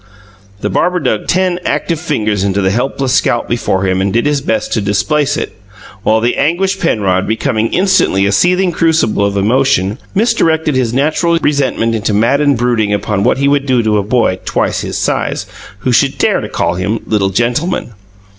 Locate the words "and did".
4.01-4.25